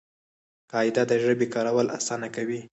[0.71, 2.61] قاعده د ژبي کارول آسانه کوي.